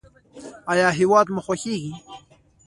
ایا 0.71 0.87
هیواد 0.99 1.27
مو 1.33 1.41
خوښیږي؟ 1.45 1.93